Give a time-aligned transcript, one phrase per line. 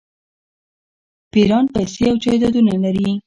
[1.31, 3.09] پیران پیسې او جایدادونه لري.